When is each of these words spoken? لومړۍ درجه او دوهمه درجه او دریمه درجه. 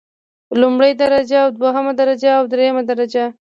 لومړۍ 0.61 0.91
درجه 1.03 1.37
او 1.43 1.49
دوهمه 1.59 1.93
درجه 2.01 2.29
او 2.39 2.43
دریمه 2.53 2.83
درجه. 2.91 3.25